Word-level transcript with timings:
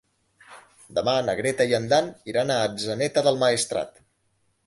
Demà 0.99 1.13
na 1.27 1.35
Greta 1.39 1.67
i 1.71 1.75
en 1.79 1.85
Dan 1.91 2.09
iran 2.33 2.53
a 2.53 2.57
Atzeneta 2.69 3.25
del 3.27 3.39
Maestrat. 3.43 3.93